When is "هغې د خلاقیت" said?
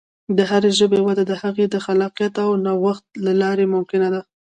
1.41-2.35